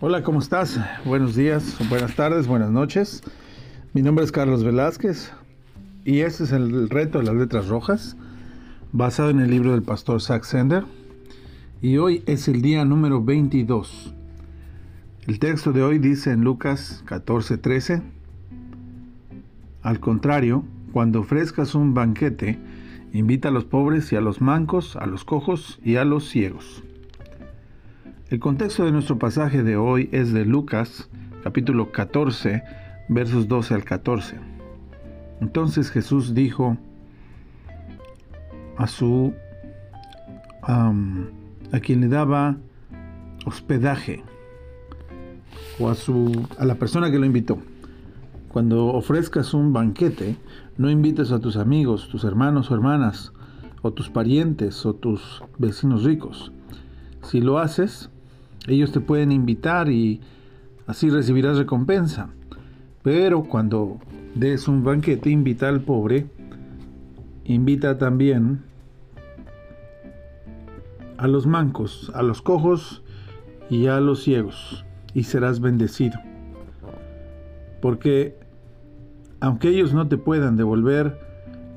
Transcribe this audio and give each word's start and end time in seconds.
Hola, 0.00 0.22
¿cómo 0.22 0.38
estás? 0.38 0.80
Buenos 1.04 1.36
días, 1.36 1.76
buenas 1.90 2.16
tardes, 2.16 2.46
buenas 2.46 2.70
noches. 2.70 3.22
Mi 3.92 4.00
nombre 4.00 4.24
es 4.24 4.32
Carlos 4.32 4.64
Velázquez 4.64 5.32
y 6.06 6.20
este 6.20 6.44
es 6.44 6.52
el 6.52 6.88
reto 6.88 7.18
de 7.18 7.24
las 7.24 7.34
letras 7.34 7.68
rojas, 7.68 8.16
basado 8.92 9.28
en 9.28 9.40
el 9.40 9.50
libro 9.50 9.72
del 9.72 9.82
pastor 9.82 10.22
Zach 10.22 10.44
Sender. 10.44 10.84
Y 11.82 11.98
hoy 11.98 12.22
es 12.24 12.48
el 12.48 12.62
día 12.62 12.86
número 12.86 13.22
22. 13.22 14.14
El 15.26 15.40
texto 15.40 15.72
de 15.72 15.82
hoy 15.82 15.98
dice 15.98 16.30
en 16.30 16.42
Lucas 16.42 17.02
14:13, 17.08 18.00
al 19.82 19.98
contrario, 19.98 20.62
cuando 20.92 21.18
ofrezcas 21.18 21.74
un 21.74 21.94
banquete, 21.94 22.60
invita 23.12 23.48
a 23.48 23.50
los 23.50 23.64
pobres 23.64 24.12
y 24.12 24.16
a 24.16 24.20
los 24.20 24.40
mancos, 24.40 24.94
a 24.94 25.04
los 25.06 25.24
cojos 25.24 25.80
y 25.82 25.96
a 25.96 26.04
los 26.04 26.28
ciegos. 26.28 26.84
El 28.30 28.38
contexto 28.38 28.84
de 28.84 28.92
nuestro 28.92 29.18
pasaje 29.18 29.64
de 29.64 29.76
hoy 29.76 30.08
es 30.12 30.32
de 30.32 30.44
Lucas, 30.44 31.10
capítulo 31.42 31.90
14, 31.90 32.62
versos 33.08 33.48
12 33.48 33.74
al 33.74 33.82
14. 33.82 34.36
Entonces 35.40 35.90
Jesús 35.90 36.34
dijo 36.34 36.78
a 38.76 38.86
su 38.86 39.34
a 40.62 40.92
quien 41.80 42.00
le 42.00 42.06
daba 42.06 42.58
hospedaje 43.44 44.22
o 45.78 45.88
a 45.88 45.94
su 45.94 46.46
a 46.58 46.64
la 46.64 46.76
persona 46.76 47.10
que 47.10 47.18
lo 47.18 47.26
invitó. 47.26 47.58
Cuando 48.48 48.86
ofrezcas 48.86 49.52
un 49.52 49.72
banquete, 49.72 50.36
no 50.78 50.90
invites 50.90 51.30
a 51.32 51.40
tus 51.40 51.56
amigos, 51.56 52.08
tus 52.08 52.24
hermanos 52.24 52.70
o 52.70 52.74
hermanas, 52.74 53.32
o 53.82 53.92
tus 53.92 54.08
parientes 54.08 54.86
o 54.86 54.94
tus 54.94 55.42
vecinos 55.58 56.04
ricos. 56.04 56.52
Si 57.22 57.40
lo 57.40 57.58
haces, 57.58 58.08
ellos 58.66 58.92
te 58.92 59.00
pueden 59.00 59.30
invitar 59.30 59.90
y 59.90 60.20
así 60.86 61.10
recibirás 61.10 61.58
recompensa. 61.58 62.30
Pero 63.02 63.44
cuando 63.44 63.98
des 64.34 64.68
un 64.68 64.82
banquete, 64.82 65.28
invita 65.28 65.68
al 65.68 65.82
pobre, 65.82 66.26
invita 67.44 67.98
también 67.98 68.62
a 71.18 71.28
los 71.28 71.46
mancos, 71.46 72.10
a 72.14 72.22
los 72.22 72.40
cojos 72.40 73.02
y 73.68 73.88
a 73.88 74.00
los 74.00 74.22
ciegos, 74.22 74.85
y 75.16 75.24
serás 75.24 75.60
bendecido. 75.60 76.20
Porque 77.80 78.36
aunque 79.40 79.70
ellos 79.70 79.94
no 79.94 80.06
te 80.08 80.18
puedan 80.18 80.58
devolver 80.58 81.18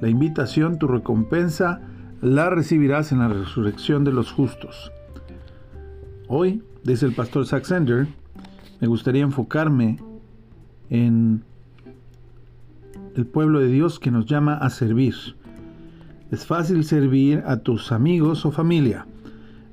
la 0.01 0.09
invitación, 0.09 0.77
tu 0.77 0.87
recompensa 0.87 1.79
la 2.21 2.49
recibirás 2.49 3.13
en 3.13 3.19
la 3.19 3.29
resurrección 3.29 4.03
de 4.03 4.11
los 4.11 4.33
justos. 4.33 4.91
Hoy 6.27 6.61
dice 6.83 7.05
el 7.05 7.15
pastor 7.15 7.45
Saxender, 7.45 8.07
me 8.81 8.89
gustaría 8.89 9.23
enfocarme 9.23 9.99
en 10.89 11.45
el 13.15 13.25
pueblo 13.25 13.61
de 13.61 13.67
Dios 13.67 14.01
que 14.01 14.11
nos 14.11 14.25
llama 14.25 14.55
a 14.55 14.69
servir. 14.69 15.15
Es 16.29 16.45
fácil 16.45 16.83
servir 16.83 17.41
a 17.47 17.57
tus 17.57 17.93
amigos 17.93 18.45
o 18.45 18.51
familia. 18.51 19.07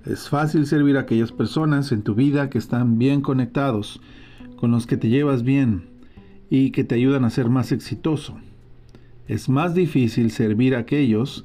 Es 0.06 0.28
fácil 0.28 0.68
servir 0.68 0.96
a 0.96 1.00
aquellas 1.00 1.32
personas 1.32 1.90
en 1.90 2.02
tu 2.02 2.14
vida 2.14 2.48
que 2.48 2.58
están 2.58 2.96
bien 2.96 3.22
conectados, 3.22 4.00
con 4.54 4.70
los 4.70 4.86
que 4.86 4.96
te 4.96 5.08
llevas 5.08 5.42
bien 5.42 5.86
y 6.48 6.70
que 6.70 6.84
te 6.84 6.94
ayudan 6.94 7.24
a 7.24 7.30
ser 7.30 7.48
más 7.50 7.72
exitoso. 7.72 8.38
Es 9.26 9.48
más 9.48 9.74
difícil 9.74 10.30
servir 10.30 10.76
a 10.76 10.78
aquellos 10.78 11.44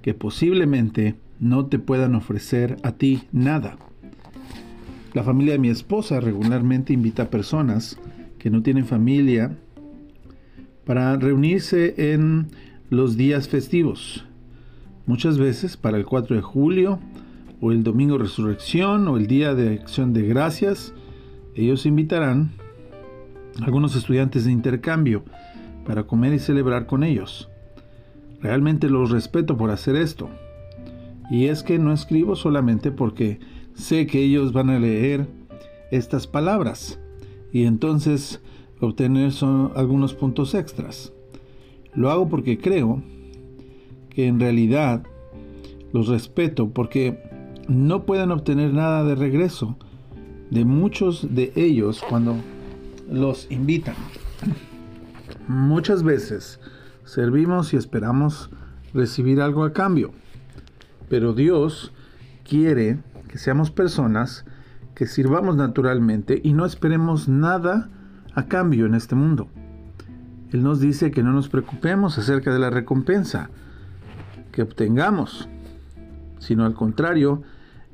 que 0.00 0.14
posiblemente 0.14 1.16
no 1.38 1.66
te 1.66 1.78
puedan 1.78 2.14
ofrecer 2.14 2.78
a 2.82 2.92
ti 2.92 3.24
nada. 3.30 3.76
La 5.12 5.22
familia 5.22 5.52
de 5.52 5.58
mi 5.58 5.68
esposa 5.68 6.18
regularmente 6.18 6.94
invita 6.94 7.24
a 7.24 7.30
personas 7.30 7.98
que 8.38 8.48
no 8.48 8.62
tienen 8.62 8.86
familia 8.86 9.54
para 10.86 11.14
reunirse 11.18 12.12
en 12.12 12.46
los 12.88 13.18
días 13.18 13.48
festivos. 13.48 14.24
Muchas 15.04 15.36
veces 15.36 15.76
para 15.76 15.98
el 15.98 16.06
4 16.06 16.36
de 16.36 16.42
julio 16.42 16.98
o 17.62 17.70
el 17.70 17.84
domingo 17.84 18.18
resurrección 18.18 19.06
o 19.06 19.16
el 19.16 19.28
día 19.28 19.54
de 19.54 19.74
acción 19.74 20.12
de 20.12 20.22
gracias, 20.22 20.92
ellos 21.54 21.86
invitarán 21.86 22.50
a 23.60 23.66
algunos 23.66 23.94
estudiantes 23.94 24.44
de 24.44 24.50
intercambio 24.50 25.22
para 25.86 26.02
comer 26.02 26.34
y 26.34 26.40
celebrar 26.40 26.86
con 26.86 27.04
ellos. 27.04 27.48
Realmente 28.40 28.90
los 28.90 29.12
respeto 29.12 29.56
por 29.56 29.70
hacer 29.70 29.94
esto. 29.94 30.28
Y 31.30 31.46
es 31.46 31.62
que 31.62 31.78
no 31.78 31.92
escribo 31.92 32.34
solamente 32.34 32.90
porque 32.90 33.38
sé 33.74 34.08
que 34.08 34.20
ellos 34.20 34.52
van 34.52 34.68
a 34.68 34.80
leer 34.80 35.28
estas 35.92 36.26
palabras 36.26 36.98
y 37.52 37.64
entonces 37.64 38.40
obtener 38.80 39.30
son 39.30 39.70
algunos 39.76 40.14
puntos 40.14 40.56
extras. 40.56 41.12
Lo 41.94 42.10
hago 42.10 42.28
porque 42.28 42.58
creo 42.58 43.04
que 44.10 44.26
en 44.26 44.40
realidad 44.40 45.04
los 45.92 46.08
respeto 46.08 46.70
porque 46.70 47.31
no 47.68 48.04
pueden 48.04 48.30
obtener 48.30 48.72
nada 48.72 49.04
de 49.04 49.14
regreso 49.14 49.76
de 50.50 50.64
muchos 50.64 51.34
de 51.34 51.52
ellos 51.56 52.02
cuando 52.08 52.36
los 53.10 53.50
invitan. 53.50 53.94
Muchas 55.48 56.02
veces 56.02 56.60
servimos 57.04 57.72
y 57.72 57.76
esperamos 57.76 58.50
recibir 58.94 59.40
algo 59.40 59.64
a 59.64 59.72
cambio, 59.72 60.12
pero 61.08 61.32
Dios 61.32 61.92
quiere 62.48 62.98
que 63.28 63.38
seamos 63.38 63.70
personas 63.70 64.44
que 64.94 65.06
sirvamos 65.06 65.56
naturalmente 65.56 66.40
y 66.42 66.52
no 66.52 66.66
esperemos 66.66 67.28
nada 67.28 67.88
a 68.34 68.46
cambio 68.46 68.86
en 68.86 68.94
este 68.94 69.14
mundo. 69.14 69.48
Él 70.52 70.62
nos 70.62 70.80
dice 70.80 71.10
que 71.10 71.22
no 71.22 71.32
nos 71.32 71.48
preocupemos 71.48 72.18
acerca 72.18 72.52
de 72.52 72.58
la 72.58 72.70
recompensa 72.70 73.48
que 74.52 74.62
obtengamos, 74.62 75.48
sino 76.42 76.64
al 76.64 76.74
contrario, 76.74 77.42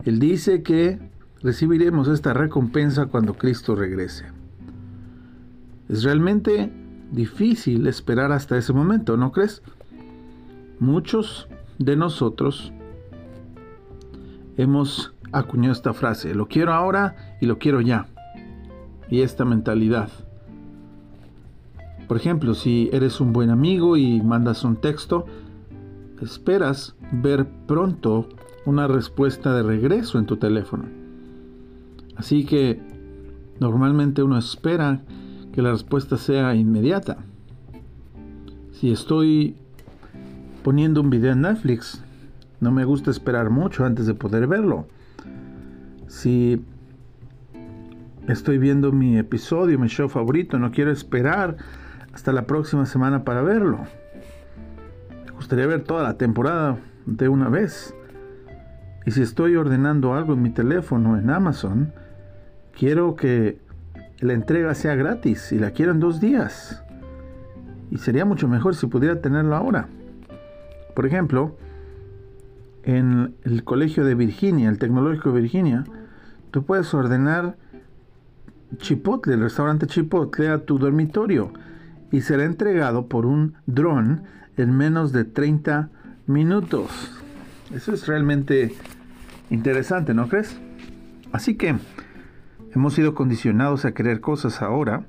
Él 0.05 0.19
dice 0.19 0.63
que 0.63 0.99
recibiremos 1.43 2.09
esta 2.09 2.33
recompensa 2.33 3.07
cuando 3.07 3.35
Cristo 3.35 3.75
regrese. 3.75 4.25
Es 5.89 6.03
realmente 6.03 6.73
difícil 7.13 7.87
esperar 7.87 8.33
hasta 8.33 8.57
ese 8.57 8.73
momento, 8.73 9.17
¿no 9.17 9.33
crees? 9.33 9.63
Muchos 10.81 11.49
de 11.79 11.97
nosotros 11.97 12.73
hemos 14.57 15.13
acuñó 15.31 15.71
esta 15.71 15.93
frase, 15.93 16.35
lo 16.35 16.49
quiero 16.49 16.73
ahora 16.73 17.37
y 17.41 17.47
lo 17.47 17.59
quiero 17.59 17.83
ya. 17.83 18.07
Y 19.11 19.21
esta 19.21 19.45
mentalidad. 19.45 20.11
Por 22.07 22.17
ejemplo, 22.17 22.55
si 22.55 22.89
eres 22.93 23.21
un 23.21 23.35
buen 23.35 23.51
amigo 23.51 23.99
y 23.99 24.23
mandas 24.23 24.65
un 24.65 24.77
texto, 24.77 25.27
esperas 26.25 26.95
ver 27.13 27.47
pronto 27.67 28.29
una 28.65 28.87
respuesta 28.87 29.55
de 29.55 29.63
regreso 29.63 30.19
en 30.19 30.27
tu 30.27 30.37
teléfono. 30.37 30.85
Así 32.17 32.45
que 32.45 32.81
normalmente 33.61 34.23
uno 34.23 34.39
espera 34.39 35.03
que 35.53 35.63
la 35.63 35.73
respuesta 35.73 36.17
sea 36.17 36.55
inmediata. 36.55 37.19
Si 38.73 38.91
estoy 38.91 39.57
poniendo 40.63 41.01
un 41.01 41.11
video 41.11 41.33
en 41.33 41.43
Netflix, 41.43 42.03
no 42.61 42.71
me 42.71 42.85
gusta 42.85 43.11
esperar 43.11 43.51
mucho 43.51 43.85
antes 43.85 44.07
de 44.07 44.15
poder 44.15 44.47
verlo 44.47 44.87
si 46.09 46.65
estoy 48.27 48.59
viendo 48.59 48.91
mi 48.93 49.19
episodio, 49.19 49.79
mi 49.79 49.89
show 49.89 50.09
favorito, 50.09 50.59
no 50.59 50.73
quiero 50.73 50.91
esperar 50.91 51.57
hasta 52.13 52.33
la 52.33 52.47
próxima 52.47 52.87
semana 52.87 53.25
para 53.25 53.43
verlo. 53.43 53.85
Gustaría 55.39 55.69
ver 55.69 55.85
toda 55.85 56.03
la 56.03 56.19
temporada 56.19 56.79
de 57.07 57.29
una 57.29 57.49
vez. 57.49 57.95
Y 59.07 59.13
si 59.13 59.23
estoy 59.23 59.55
ordenando 59.55 60.15
algo 60.15 60.33
en 60.33 60.43
mi 60.43 60.51
teléfono 60.51 61.17
en 61.17 61.31
Amazon, 61.31 61.93
quiero 62.77 63.15
que 63.15 63.61
la 64.19 64.33
entrega 64.33 64.75
sea 64.75 64.97
gratis 64.97 65.53
y 65.53 65.61
la 65.61 65.71
quiero 65.71 65.93
en 65.93 66.01
dos 66.01 66.21
días. 66.21 66.83
Y 67.93 67.99
sería 67.99 68.25
mucho 68.25 68.49
mejor 68.49 68.75
si 68.75 68.89
pudiera 68.89 69.21
tenerlo 69.21 69.55
ahora. 69.55 69.87
Por 70.97 71.07
ejemplo, 71.07 71.57
en 72.83 73.37
el 73.45 73.63
colegio 73.63 74.05
de 74.05 74.17
Virginia, 74.17 74.69
el 74.69 74.81
tecnológico 74.81 75.31
de 75.31 75.41
Virginia, 75.41 75.85
tú 76.51 76.65
puedes 76.65 76.93
ordenar 76.93 77.57
chipotle, 78.79 79.35
el 79.35 79.41
restaurante 79.43 79.87
chipotle 79.87 80.49
a 80.49 80.65
tu 80.65 80.81
dormitorio 80.81 81.53
y 82.11 82.23
será 82.23 82.43
entregado 82.43 83.07
por 83.07 83.25
un 83.25 83.55
dron 83.67 84.25
en 84.59 84.77
menos 84.77 85.13
de 85.13 85.25
30 85.25 85.89
minutos. 86.27 86.91
Eso 87.75 87.93
es 87.93 88.07
realmente 88.07 88.75
interesante, 89.51 90.15
¿no 90.15 90.29
crees? 90.29 90.59
Así 91.33 91.55
que 91.55 91.77
hemos 92.75 92.95
sido 92.95 93.15
condicionados 93.15 93.85
a 93.85 93.93
querer 93.93 94.21
cosas 94.21 94.63
ahora 94.63 95.05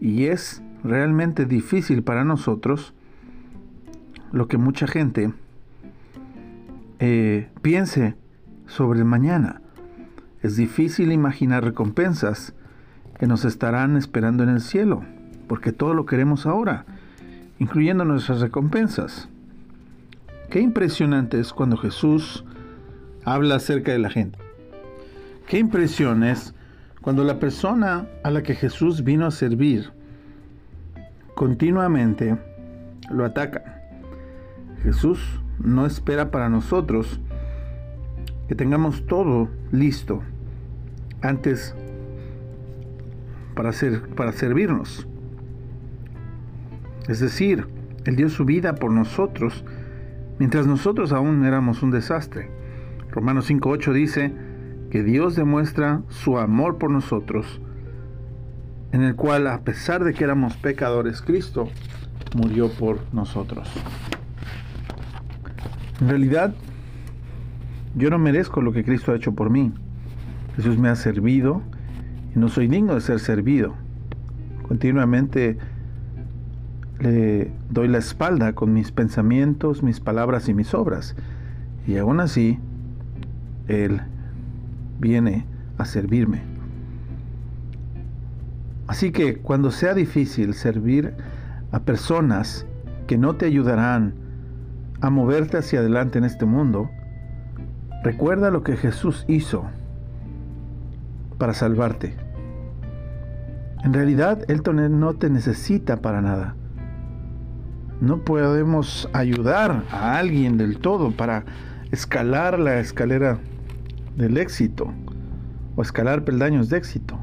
Y 0.00 0.26
es 0.26 0.62
realmente 0.82 1.46
difícil 1.46 2.02
para 2.02 2.24
nosotros 2.24 2.94
lo 4.32 4.48
que 4.48 4.58
mucha 4.58 4.86
gente 4.86 5.32
eh, 6.98 7.48
piense 7.62 8.16
sobre 8.66 8.98
el 8.98 9.04
mañana. 9.04 9.62
Es 10.42 10.56
difícil 10.56 11.12
imaginar 11.12 11.64
recompensas 11.64 12.54
que 13.18 13.26
nos 13.26 13.44
estarán 13.44 13.96
esperando 13.96 14.42
en 14.42 14.50
el 14.50 14.60
cielo, 14.60 15.04
porque 15.48 15.72
todo 15.72 15.94
lo 15.94 16.04
queremos 16.04 16.46
ahora, 16.46 16.84
incluyendo 17.58 18.04
nuestras 18.04 18.40
recompensas. 18.40 19.28
Qué 20.50 20.60
impresionante 20.60 21.40
es 21.40 21.52
cuando 21.52 21.76
Jesús 21.76 22.44
habla 23.24 23.56
acerca 23.56 23.92
de 23.92 23.98
la 23.98 24.10
gente. 24.10 24.38
Qué 25.46 25.58
impresión 25.58 26.24
es 26.24 26.54
cuando 27.00 27.24
la 27.24 27.38
persona 27.38 28.06
a 28.22 28.30
la 28.30 28.42
que 28.42 28.54
Jesús 28.54 29.04
vino 29.04 29.26
a 29.26 29.30
servir 29.30 29.90
continuamente 31.34 32.36
lo 33.10 33.24
ataca. 33.24 33.82
Jesús 34.82 35.18
no 35.58 35.86
espera 35.86 36.30
para 36.30 36.48
nosotros 36.48 37.20
que 38.48 38.54
tengamos 38.54 39.06
todo 39.06 39.48
listo 39.72 40.22
antes 41.22 41.74
para, 43.54 43.72
para 44.16 44.32
servirnos. 44.32 45.06
Es 47.08 47.20
decir, 47.20 47.66
Él 48.04 48.16
dio 48.16 48.28
su 48.28 48.44
vida 48.44 48.74
por 48.74 48.90
nosotros 48.90 49.64
mientras 50.38 50.66
nosotros 50.66 51.12
aún 51.12 51.44
éramos 51.44 51.82
un 51.82 51.90
desastre. 51.90 52.50
Romanos 53.10 53.50
5.8 53.50 53.92
dice 53.92 54.32
que 54.90 55.02
Dios 55.02 55.36
demuestra 55.36 56.02
su 56.08 56.38
amor 56.38 56.78
por 56.78 56.90
nosotros, 56.90 57.60
en 58.92 59.02
el 59.02 59.16
cual 59.16 59.46
a 59.46 59.60
pesar 59.62 60.04
de 60.04 60.14
que 60.14 60.24
éramos 60.24 60.56
pecadores, 60.56 61.20
Cristo 61.22 61.68
murió 62.36 62.70
por 62.70 62.98
nosotros. 63.12 63.68
En 66.00 66.08
realidad, 66.08 66.54
yo 67.94 68.10
no 68.10 68.18
merezco 68.18 68.60
lo 68.60 68.72
que 68.72 68.84
Cristo 68.84 69.12
ha 69.12 69.16
hecho 69.16 69.34
por 69.34 69.50
mí. 69.50 69.72
Jesús 70.56 70.78
me 70.78 70.88
ha 70.88 70.96
servido 70.96 71.62
y 72.34 72.38
no 72.38 72.48
soy 72.48 72.66
digno 72.66 72.94
de 72.94 73.00
ser 73.00 73.20
servido. 73.20 73.74
Continuamente 74.66 75.58
le 77.00 77.50
doy 77.70 77.88
la 77.88 77.98
espalda 77.98 78.54
con 78.54 78.72
mis 78.72 78.92
pensamientos, 78.92 79.82
mis 79.82 80.00
palabras 80.00 80.48
y 80.48 80.54
mis 80.54 80.74
obras. 80.74 81.16
Y 81.86 81.96
aún 81.96 82.20
así, 82.20 82.58
Él 83.68 84.00
viene 85.00 85.46
a 85.78 85.84
servirme. 85.84 86.42
Así 88.86 89.12
que 89.12 89.38
cuando 89.38 89.70
sea 89.70 89.94
difícil 89.94 90.54
servir 90.54 91.14
a 91.72 91.80
personas 91.80 92.66
que 93.06 93.18
no 93.18 93.36
te 93.36 93.46
ayudarán 93.46 94.14
a 95.00 95.10
moverte 95.10 95.58
hacia 95.58 95.80
adelante 95.80 96.18
en 96.18 96.24
este 96.24 96.44
mundo, 96.44 96.90
recuerda 98.02 98.50
lo 98.50 98.62
que 98.62 98.76
Jesús 98.76 99.24
hizo 99.28 99.64
para 101.38 101.54
salvarte. 101.54 102.14
En 103.82 103.92
realidad, 103.92 104.44
Él 104.48 104.62
no 104.98 105.14
te 105.14 105.28
necesita 105.28 105.96
para 105.96 106.22
nada. 106.22 106.54
No 108.00 108.18
podemos 108.18 109.08
ayudar 109.12 109.84
a 109.90 110.18
alguien 110.18 110.58
del 110.58 110.78
todo 110.78 111.12
para 111.12 111.44
escalar 111.90 112.58
la 112.58 112.80
escalera 112.80 113.38
del 114.16 114.36
éxito 114.36 114.92
o 115.76 115.82
escalar 115.82 116.24
peldaños 116.24 116.68
de 116.68 116.78
éxito. 116.78 117.18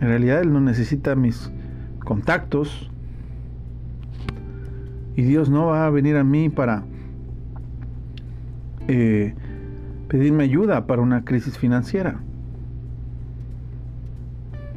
En 0.00 0.08
realidad 0.08 0.40
Él 0.40 0.52
no 0.52 0.60
necesita 0.60 1.14
mis 1.14 1.50
contactos 2.04 2.90
y 5.16 5.22
Dios 5.22 5.48
no 5.48 5.66
va 5.66 5.86
a 5.86 5.90
venir 5.90 6.16
a 6.16 6.24
mí 6.24 6.48
para 6.48 6.84
eh, 8.88 9.34
pedirme 10.08 10.44
ayuda 10.44 10.86
para 10.86 11.02
una 11.02 11.24
crisis 11.24 11.56
financiera. 11.56 12.20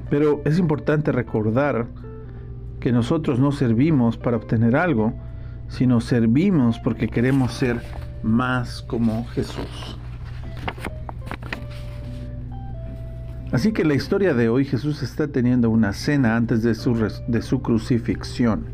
Pero 0.10 0.42
es 0.46 0.58
importante 0.58 1.12
recordar 1.12 1.88
que 2.80 2.92
nosotros 2.92 3.40
no 3.40 3.52
servimos 3.52 4.18
para 4.18 4.38
obtener 4.38 4.76
algo, 4.76 5.14
sino 5.68 6.02
servimos 6.02 6.80
porque 6.80 7.08
queremos 7.08 7.54
ser 7.54 7.82
más 8.24 8.82
como 8.82 9.26
Jesús. 9.28 9.98
Así 13.52 13.72
que 13.72 13.84
la 13.84 13.96
historia 13.96 14.34
de 14.34 14.48
hoy 14.48 14.64
Jesús 14.64 15.02
está 15.02 15.28
teniendo 15.28 15.70
una 15.70 15.94
cena 15.94 16.36
antes 16.36 16.62
de 16.62 16.76
su, 16.76 16.96
de 17.28 17.42
su 17.42 17.62
crucifixión. 17.62 18.66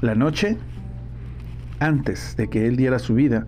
La 0.00 0.14
noche, 0.14 0.58
antes 1.78 2.36
de 2.36 2.48
que 2.48 2.66
Él 2.66 2.76
diera 2.76 2.98
su 2.98 3.14
vida, 3.14 3.46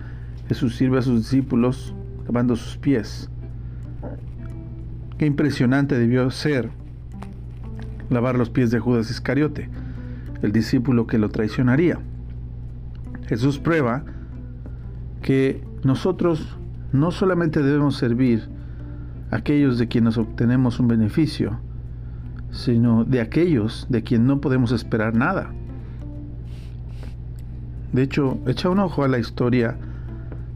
Jesús 0.48 0.76
sirve 0.76 0.98
a 0.98 1.02
sus 1.02 1.22
discípulos 1.22 1.94
lavando 2.24 2.54
sus 2.54 2.76
pies. 2.76 3.30
Qué 5.18 5.26
impresionante 5.26 5.98
debió 5.98 6.30
ser 6.30 6.70
lavar 8.10 8.36
los 8.36 8.50
pies 8.50 8.70
de 8.70 8.78
Judas 8.78 9.10
Iscariote, 9.10 9.68
el 10.42 10.52
discípulo 10.52 11.06
que 11.06 11.18
lo 11.18 11.28
traicionaría. 11.28 11.98
Jesús 13.26 13.58
prueba 13.58 14.04
que 15.22 15.64
nosotros 15.82 16.56
no 16.92 17.10
solamente 17.10 17.62
debemos 17.62 17.96
servir 17.96 18.48
a 19.30 19.36
aquellos 19.36 19.78
de 19.78 19.88
quienes 19.88 20.18
obtenemos 20.18 20.78
un 20.78 20.88
beneficio, 20.88 21.58
sino 22.50 23.04
de 23.04 23.20
aquellos 23.20 23.86
de 23.88 24.02
quien 24.02 24.26
no 24.26 24.40
podemos 24.40 24.72
esperar 24.72 25.14
nada. 25.14 25.52
De 27.92 28.02
hecho, 28.02 28.38
echa 28.46 28.68
un 28.68 28.78
ojo 28.78 29.04
a 29.04 29.08
la 29.08 29.18
historia 29.18 29.76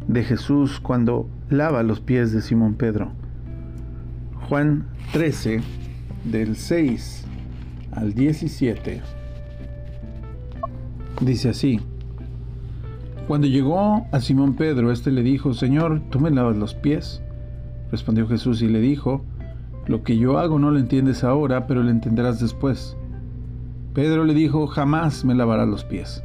de 0.06 0.24
Jesús 0.24 0.80
cuando 0.80 1.28
lava 1.48 1.82
los 1.82 2.00
pies 2.00 2.32
de 2.32 2.42
Simón 2.42 2.74
Pedro. 2.74 3.12
Juan 4.48 4.86
13, 5.12 5.60
del 6.24 6.56
6 6.56 7.26
al 7.92 8.14
17, 8.14 9.00
dice 11.20 11.48
así. 11.48 11.80
Cuando 13.26 13.46
llegó 13.46 14.06
a 14.10 14.20
Simón 14.20 14.54
Pedro, 14.54 14.90
éste 14.90 15.10
le 15.10 15.22
dijo, 15.22 15.54
Señor, 15.54 16.00
¿tú 16.10 16.18
me 16.18 16.30
lavas 16.30 16.56
los 16.56 16.74
pies? 16.74 17.22
Respondió 17.90 18.26
Jesús 18.26 18.62
y 18.62 18.68
le 18.68 18.80
dijo, 18.80 19.22
Lo 19.86 20.02
que 20.02 20.18
yo 20.18 20.38
hago 20.38 20.58
no 20.58 20.70
lo 20.70 20.78
entiendes 20.78 21.24
ahora, 21.24 21.66
pero 21.66 21.82
lo 21.82 21.90
entenderás 21.90 22.40
después. 22.40 22.96
Pedro 23.94 24.24
le 24.24 24.34
dijo, 24.34 24.66
Jamás 24.66 25.24
me 25.24 25.34
lavarás 25.34 25.68
los 25.68 25.84
pies. 25.84 26.24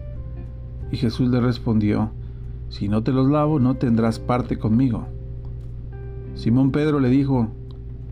Y 0.92 0.98
Jesús 0.98 1.30
le 1.30 1.42
respondió, 1.42 2.12
Si 2.70 2.88
no 2.90 3.04
te 3.04 3.12
los 3.12 3.30
lavo, 3.30 3.60
no 3.60 3.76
tendrás 3.76 4.20
parte 4.20 4.58
conmigo. 4.58 5.08
Simón 6.36 6.72
Pedro 6.72 7.00
le 7.00 7.10
dijo, 7.10 7.50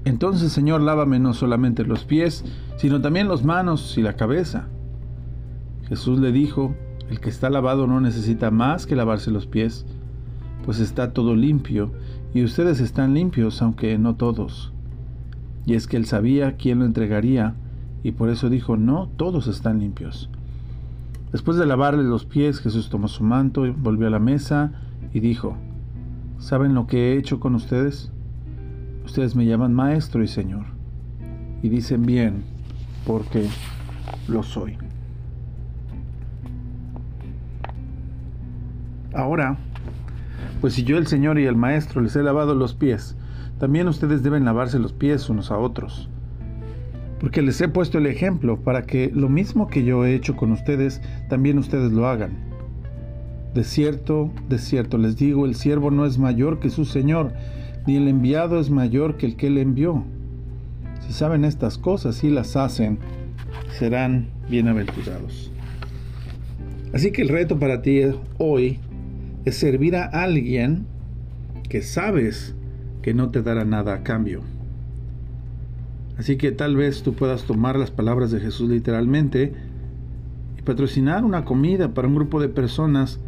Entonces 0.05 0.51
Señor, 0.51 0.81
lávame 0.81 1.19
no 1.19 1.33
solamente 1.33 1.86
los 1.86 2.03
pies, 2.03 2.43
sino 2.77 3.01
también 3.01 3.27
los 3.27 3.43
manos 3.43 3.98
y 3.98 4.01
la 4.01 4.13
cabeza. 4.13 4.67
Jesús 5.88 6.19
le 6.19 6.31
dijo, 6.31 6.75
el 7.10 7.19
que 7.19 7.29
está 7.29 7.50
lavado 7.50 7.88
no 7.88 8.00
necesita 8.01 8.51
más 8.51 8.86
que 8.86 8.95
lavarse 8.95 9.31
los 9.31 9.48
pies, 9.48 9.86
pues 10.65 10.79
está 10.79 11.13
todo 11.13 11.36
limpio, 11.36 11.91
y 12.33 12.43
ustedes 12.43 12.79
están 12.79 13.13
limpios, 13.13 13.62
aunque 13.62 13.98
no 13.98 14.15
todos. 14.15 14.74
Y 15.65 15.75
es 15.75 15.88
que 15.88 15.98
él 15.98 16.05
sabía 16.05 16.55
quién 16.57 16.79
lo 16.79 16.86
entregaría, 16.86 17.55
y 18.01 18.12
por 18.13 18.29
eso 18.29 18.50
dijo, 18.50 18.77
no, 18.77 19.10
todos 19.17 19.48
están 19.48 19.79
limpios. 19.79 20.29
Después 21.33 21.57
de 21.57 21.65
lavarle 21.65 22.03
los 22.03 22.25
pies, 22.25 22.60
Jesús 22.60 22.89
tomó 22.89 23.07
su 23.07 23.24
manto, 23.24 23.65
volvió 23.77 24.07
a 24.07 24.12
la 24.12 24.19
mesa 24.19 24.72
y 25.13 25.19
dijo, 25.19 25.57
¿saben 26.38 26.75
lo 26.75 26.88
que 26.88 27.13
he 27.13 27.17
hecho 27.17 27.39
con 27.39 27.55
ustedes? 27.55 28.12
Ustedes 29.05 29.36
me 29.36 29.45
llaman 29.45 29.74
maestro 29.74 30.24
y 30.24 30.27
señor, 30.27 30.65
y 31.62 31.69
dicen 31.69 32.05
bien, 32.05 32.43
porque 33.05 33.48
lo 34.27 34.43
soy. 34.43 34.77
Ahora, 39.13 39.57
pues 40.60 40.74
si 40.74 40.83
yo 40.83 40.98
el 40.98 41.07
Señor 41.07 41.38
y 41.38 41.45
el 41.45 41.55
Maestro 41.55 42.01
les 42.01 42.15
he 42.15 42.24
lavado 42.24 42.55
los 42.55 42.74
pies, 42.74 43.15
también 43.60 43.88
ustedes 43.88 44.24
deben 44.24 44.45
lavarse 44.45 44.79
los 44.79 44.93
pies 44.93 45.29
unos 45.29 45.51
a 45.51 45.57
otros. 45.57 46.10
Porque 47.19 47.41
les 47.41 47.62
he 47.62 47.67
puesto 47.67 48.00
el 48.00 48.07
ejemplo 48.07 48.57
para 48.57 48.83
que 48.83 49.12
lo 49.13 49.29
mismo 49.29 49.67
que 49.67 49.83
yo 49.83 50.03
he 50.03 50.15
hecho 50.15 50.36
con 50.36 50.51
ustedes, 50.51 51.01
también 51.29 51.60
ustedes 51.60 51.91
lo 51.91 52.07
hagan. 52.07 52.31
De 53.53 53.63
cierto, 53.63 54.31
de 54.50 54.57
cierto 54.57 54.98
les 54.98 55.15
digo, 55.15 55.45
el 55.45 55.55
siervo 55.55 55.91
no 55.91 56.05
es 56.05 56.17
mayor 56.17 56.60
que 56.60 56.69
su 56.69 56.86
Señor, 56.86 57.33
ni 57.85 57.97
el 57.97 58.07
enviado 58.07 58.59
es 58.59 58.69
mayor 58.69 59.17
que 59.17 59.25
el 59.25 59.35
que 59.35 59.49
le 59.49 59.61
envió. 59.61 60.03
Si 61.05 61.13
saben 61.13 61.43
estas 61.43 61.77
cosas 61.77 62.23
y 62.23 62.29
las 62.29 62.55
hacen, 62.55 62.99
serán 63.77 64.29
bienaventurados. 64.49 65.51
Así 66.93 67.11
que 67.11 67.23
el 67.23 67.29
reto 67.29 67.59
para 67.59 67.81
ti 67.81 68.01
hoy 68.37 68.79
es 69.45 69.57
servir 69.57 69.95
a 69.95 70.05
alguien 70.05 70.85
que 71.67 71.81
sabes 71.81 72.55
que 73.01 73.13
no 73.13 73.31
te 73.31 73.41
dará 73.41 73.65
nada 73.65 73.95
a 73.95 74.03
cambio. 74.03 74.41
Así 76.17 76.37
que 76.37 76.51
tal 76.51 76.75
vez 76.75 77.03
tú 77.03 77.13
puedas 77.13 77.43
tomar 77.43 77.77
las 77.77 77.91
palabras 77.91 78.31
de 78.31 78.39
Jesús 78.39 78.69
literalmente 78.69 79.53
y 80.57 80.61
patrocinar 80.61 81.25
una 81.25 81.43
comida 81.43 81.93
para 81.93 82.07
un 82.07 82.15
grupo 82.15 82.39
de 82.39 82.49
personas 82.49 83.19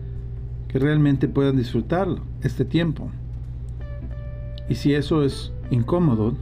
que 0.67 0.79
realmente 0.79 1.27
puedan 1.27 1.57
disfrutar 1.57 2.07
este 2.41 2.63
tiempo. 2.63 3.09
Y 4.69 4.75
si 4.75 4.93
eso 4.93 5.23
es 5.23 5.51
incómodo, 5.69 6.33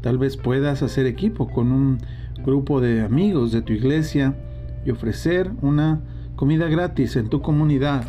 tal 0.00 0.18
vez 0.18 0.36
puedas 0.36 0.82
hacer 0.82 1.06
equipo 1.06 1.48
con 1.48 1.72
un 1.72 1.98
grupo 2.44 2.80
de 2.80 3.02
amigos 3.02 3.52
de 3.52 3.62
tu 3.62 3.72
iglesia 3.72 4.34
y 4.84 4.90
ofrecer 4.90 5.50
una 5.60 6.00
comida 6.36 6.68
gratis 6.68 7.16
en 7.16 7.28
tu 7.28 7.40
comunidad 7.40 8.04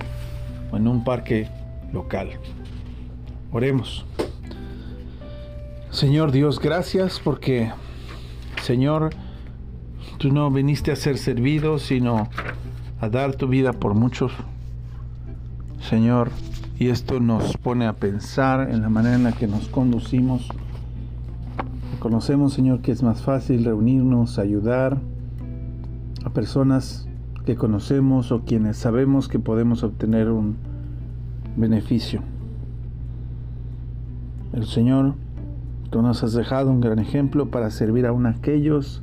o 0.72 0.78
en 0.78 0.88
un 0.88 1.04
parque 1.04 1.50
local. 1.92 2.32
Oremos. 3.52 4.06
Señor 5.92 6.32
Dios, 6.32 6.60
gracias 6.60 7.20
porque, 7.24 7.72
Señor, 8.64 9.12
tú 10.18 10.32
no 10.32 10.50
viniste 10.50 10.92
a 10.92 10.96
ser 10.96 11.20
servido, 11.20 11.78
sino 11.78 12.30
a 13.00 13.10
dar 13.10 13.36
tu 13.36 13.48
vida 13.48 13.74
por 13.74 13.94
muchos. 13.94 14.32
Señor, 15.88 16.32
y 16.84 16.90
esto 16.90 17.22
nos 17.22 17.56
pone 17.56 17.88
a 17.88 17.94
pensar 17.94 18.70
en 18.70 18.82
la 18.82 18.90
manera 18.90 19.16
en 19.16 19.24
la 19.24 19.32
que 19.32 19.48
nos 19.48 19.70
conducimos. 19.70 20.50
Conocemos, 22.00 22.52
Señor, 22.52 22.82
que 22.82 22.92
es 22.92 23.02
más 23.04 23.22
fácil 23.22 23.64
reunirnos, 23.64 24.38
ayudar 24.38 24.98
a 26.26 26.30
personas 26.32 27.08
que 27.46 27.56
conocemos 27.56 28.34
o 28.34 28.42
quienes 28.42 28.76
sabemos 28.76 29.30
que 29.30 29.40
podemos 29.40 29.82
obtener 29.84 30.30
un 30.30 30.58
beneficio. 31.56 32.22
El 34.52 34.66
Señor, 34.66 35.14
tú 35.90 36.02
nos 36.02 36.22
has 36.22 36.34
dejado 36.34 36.70
un 36.70 36.82
gran 36.82 37.00
ejemplo 37.00 37.50
para 37.50 37.72
servir 37.72 38.06
aún 38.06 38.26
a 38.26 38.32
aquellos 38.32 39.02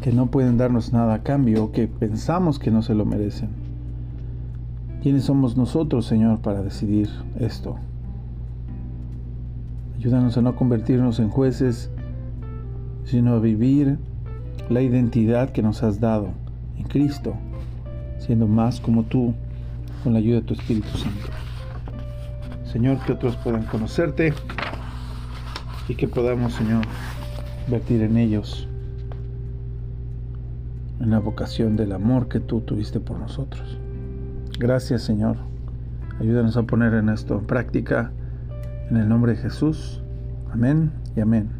que 0.00 0.12
no 0.12 0.28
pueden 0.28 0.56
darnos 0.56 0.94
nada 0.94 1.12
a 1.12 1.22
cambio 1.22 1.64
o 1.64 1.72
que 1.72 1.88
pensamos 1.88 2.58
que 2.58 2.70
no 2.70 2.80
se 2.80 2.94
lo 2.94 3.04
merecen. 3.04 3.63
¿Quiénes 5.04 5.24
somos 5.24 5.54
nosotros, 5.54 6.06
Señor, 6.06 6.40
para 6.40 6.62
decidir 6.62 7.10
esto? 7.38 7.76
Ayúdanos 9.98 10.38
a 10.38 10.40
no 10.40 10.56
convertirnos 10.56 11.20
en 11.20 11.28
jueces, 11.28 11.90
sino 13.04 13.34
a 13.34 13.38
vivir 13.38 13.98
la 14.70 14.80
identidad 14.80 15.50
que 15.50 15.60
nos 15.60 15.82
has 15.82 16.00
dado 16.00 16.30
en 16.78 16.84
Cristo, 16.84 17.34
siendo 18.16 18.46
más 18.46 18.80
como 18.80 19.02
tú 19.02 19.34
con 20.02 20.14
la 20.14 20.20
ayuda 20.20 20.36
de 20.36 20.46
tu 20.46 20.54
Espíritu 20.54 20.96
Santo. 20.96 21.28
Señor, 22.64 22.98
que 23.04 23.12
otros 23.12 23.36
puedan 23.36 23.64
conocerte 23.64 24.32
y 25.86 25.96
que 25.96 26.08
podamos, 26.08 26.54
Señor, 26.54 26.82
vertir 27.68 28.00
en 28.00 28.16
ellos 28.16 28.66
en 30.98 31.10
la 31.10 31.18
vocación 31.18 31.76
del 31.76 31.92
amor 31.92 32.26
que 32.26 32.40
tú 32.40 32.62
tuviste 32.62 33.00
por 33.00 33.18
nosotros. 33.18 33.83
Gracias, 34.58 35.02
Señor. 35.02 35.36
Ayúdanos 36.20 36.56
a 36.56 36.62
poner 36.62 36.94
en 36.94 37.08
esto 37.08 37.38
en 37.38 37.46
práctica 37.46 38.12
en 38.90 38.96
el 38.96 39.08
nombre 39.08 39.32
de 39.32 39.38
Jesús. 39.38 40.02
Amén 40.52 40.92
y 41.16 41.20
amén. 41.20 41.50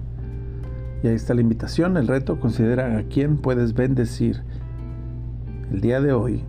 Y 1.02 1.08
ahí 1.08 1.14
está 1.14 1.34
la 1.34 1.40
invitación, 1.40 1.96
el 1.96 2.08
reto. 2.08 2.38
Considera 2.38 2.96
a 2.96 3.02
quién 3.02 3.36
puedes 3.36 3.74
bendecir 3.74 4.42
el 5.70 5.80
día 5.80 6.00
de 6.00 6.12
hoy, 6.12 6.44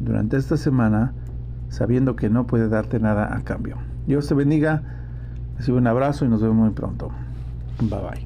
durante 0.00 0.36
esta 0.36 0.56
semana, 0.56 1.12
sabiendo 1.68 2.16
que 2.16 2.30
no 2.30 2.46
puede 2.46 2.68
darte 2.68 2.98
nada 2.98 3.36
a 3.36 3.42
cambio. 3.42 3.76
Dios 4.06 4.26
te 4.28 4.34
bendiga. 4.34 4.82
Recibe 5.58 5.78
un 5.78 5.86
abrazo 5.86 6.24
y 6.24 6.28
nos 6.28 6.42
vemos 6.42 6.56
muy 6.56 6.70
pronto. 6.70 7.10
Bye 7.80 8.00
bye. 8.00 8.25